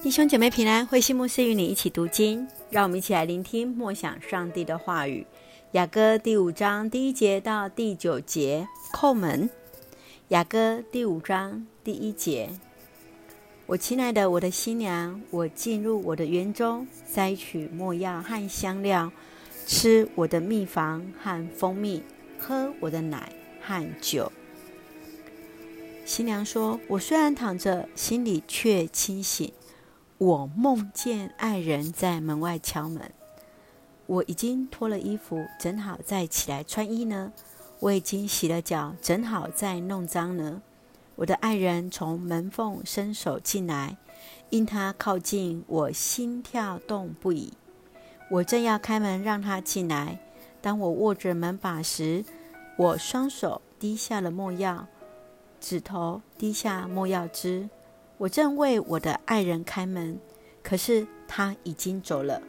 [0.00, 5.26] 弟兄姐妹平安，慧馨牧师与你一起读经，让我们一起来聆听默想上帝的话语。
[5.72, 9.50] 雅歌第五章第一节到第九节，叩门。
[10.28, 12.48] 雅歌第五章第一节：
[13.66, 19.10] 我亲爱的，我的新娘，我进入我的园中，摘取没药和香料，
[19.66, 22.04] 吃我的蜜房和蜂蜜，
[22.38, 24.30] 喝我的奶和酒。
[26.04, 29.52] 新娘说：“我虽然躺着，心里却清醒。”
[30.18, 33.12] 我梦见爱人在门外敲门，
[34.06, 37.32] 我已经脱了衣服，正好再起来穿衣呢。
[37.78, 40.60] 我已经洗了脚，正好再弄脏呢。
[41.14, 43.96] 我的爱人从门缝伸手进来，
[44.50, 47.52] 因他靠近，我心跳动不已。
[48.28, 50.18] 我正要开门让他进来，
[50.60, 52.24] 当我握着门把时，
[52.76, 54.88] 我双手滴下了墨药，
[55.60, 57.70] 指头滴下墨药汁。
[58.18, 60.18] 我正为我的爱人开门，
[60.60, 62.42] 可是他已经走了。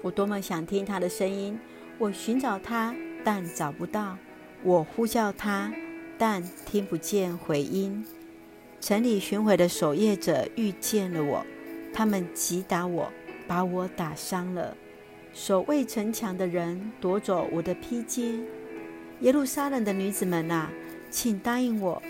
[0.00, 1.58] 我多么想听他的声音！
[1.98, 4.16] 我寻找他，但找不到；
[4.62, 5.70] 我呼叫他，
[6.16, 8.02] 但听不见回音。
[8.80, 11.44] 城里巡回的守夜者遇见了我，
[11.92, 13.12] 他们击打我，
[13.46, 14.74] 把我打伤了。
[15.34, 18.42] 守卫城墙的人夺走我的披肩。
[19.20, 20.70] 耶路撒冷的女子们啊，
[21.10, 22.02] 请答应我，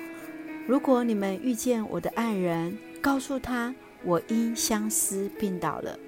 [0.69, 5.98] 如果你们遇见我的爱人，告诉他，我因相思病倒了。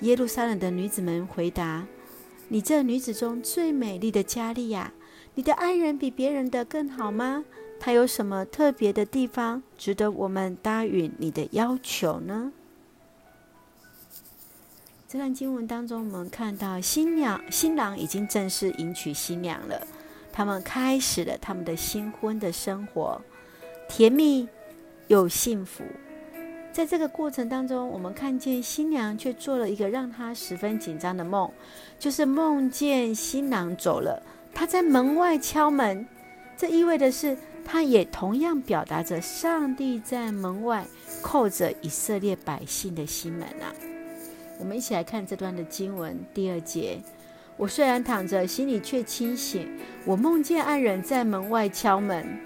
[0.00, 1.86] 耶路撒冷的女子们回答
[2.48, 4.92] ：“你这女子中最美丽的佳丽呀，
[5.34, 7.44] 你的爱人比别人的更好吗？
[7.78, 12.52] 他有什么特别的地方，值得我们答应你的要求呢？”
[15.08, 19.86] 这段经文当中，我们看到新娘、新郎已经正式迎娶新娘了，
[20.32, 23.22] 他们开始了他们的新婚的生活，
[23.88, 24.48] 甜蜜
[25.06, 25.84] 又幸福。
[26.76, 31.50] 在这个过程当中，我们看见新娘却做了一个让她十分紧张的梦，
[31.98, 36.06] 就是梦见新郎走了，她在门外敲门。
[36.54, 37.34] 这意味的是，
[37.64, 40.86] 她也同样表达着上帝在门外
[41.22, 43.72] 叩着以色列百姓的心门啊。
[44.58, 47.00] 我们一起来看这段的经文第二节：
[47.56, 49.66] 我虽然躺着，心里却清醒。
[50.04, 52.38] 我梦见爱人在门外敲门。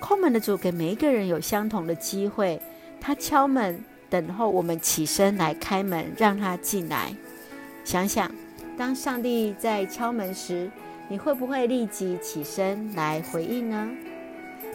[0.00, 2.62] 叩门的主给每一个人有相同的机会。
[3.00, 7.14] 他敲门，等候我们起身来开门，让他进来。
[7.84, 8.30] 想想，
[8.76, 10.70] 当上帝在敲门时，
[11.08, 13.90] 你会不会立即起身来回应呢？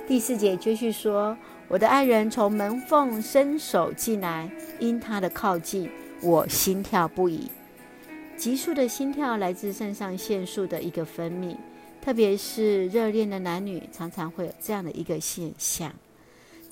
[0.08, 1.38] 第四节继续说
[1.70, 5.90] ：“我的爱人从门缝伸手进来，因他的靠近，
[6.22, 7.50] 我心跳不已。
[8.36, 11.56] 急速的心跳来自肾上腺素的一个分泌，
[12.02, 15.94] 特别是热恋的男女，常常会有这样的一个现象。”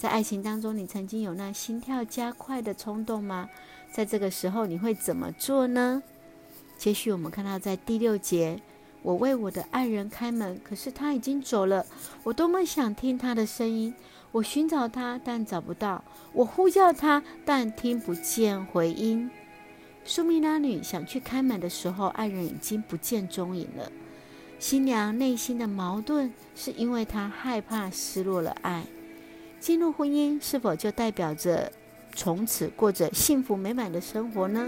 [0.02, 3.48] 在爱情当中，你曾经有那心跳加快的冲动吗？
[3.92, 6.02] 在这个时候，你会怎么做呢？
[6.76, 8.60] 接续我们看到在第六节，
[9.04, 11.86] 我为我的爱人开门，可是他已经走了。
[12.24, 13.94] 我多么想听他的声音，
[14.32, 19.30] 我寻找他，但找不到；我呼叫他，但听不见回音。
[20.04, 23.92] 苏米拉女想去开门的时候，爱人已经不见踪影了。
[24.58, 28.84] 新娘内心的矛盾，是因为她害怕失落了爱。
[29.62, 31.72] 进入婚姻是否就代表着
[32.16, 34.68] 从此过着幸福美满的生活呢？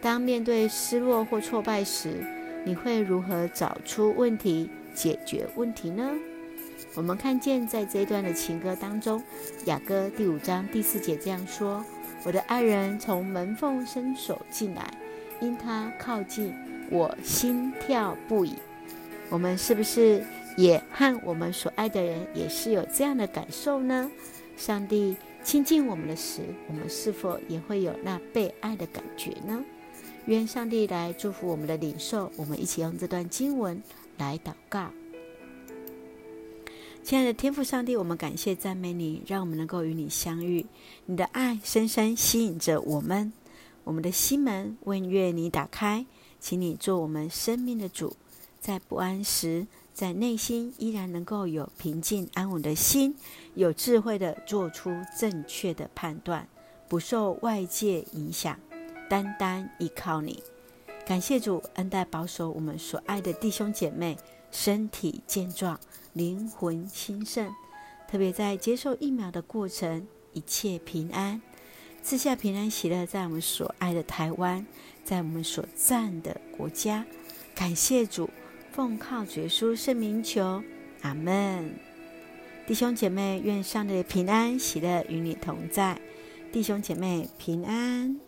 [0.00, 2.24] 当面对失落或挫败时，
[2.64, 6.10] 你会如何找出问题、解决问题呢？
[6.94, 9.22] 我们看见在这一段的情歌当中，
[9.66, 11.84] 雅歌第五章第四节这样说
[12.24, 14.90] ：“我的爱人从门缝伸手进来，
[15.42, 16.54] 因他靠近，
[16.90, 18.54] 我心跳不已。”
[19.28, 20.24] 我们是不是？
[20.56, 24.10] 也和我们所爱的人也是有这样的感受呢？
[24.56, 29.62] 上帝亲近我们的时，我们是否也会有那被爱的感觉呢？
[30.24, 32.32] 愿上帝来祝福我们的领受。
[32.36, 33.80] 我们一起用这段经文
[34.16, 34.90] 来祷告。
[37.04, 40.66] 亲爱的天父上帝，我们感谢赞美你，让我们能够与你相遇。
[41.04, 43.32] 你的爱深深吸引着我们，
[43.84, 46.04] 我们的心门为愿你打开，
[46.40, 48.16] 请你做我们生命的主，
[48.58, 49.66] 在不安时。
[49.96, 53.16] 在内心依然能够有平静安稳的心，
[53.54, 56.46] 有智慧地做出正确的判断，
[56.86, 58.58] 不受外界影响，
[59.08, 60.42] 单单依靠你。
[61.06, 64.18] 感谢主恩待保守我们所爱的弟兄姐妹，
[64.50, 65.80] 身体健壮，
[66.12, 67.50] 灵魂兴盛。
[68.06, 71.40] 特别在接受疫苗的过程，一切平安，
[72.02, 74.66] 赐下平安喜乐，在我们所爱的台湾，
[75.02, 77.06] 在我们所赞的国家。
[77.54, 78.28] 感谢主。
[78.76, 80.62] 奉靠主耶稣圣名求，
[81.00, 81.74] 阿门。
[82.66, 85.98] 弟兄姐妹，愿上帝的平安喜乐与你同在。
[86.52, 88.20] 弟兄姐妹平安。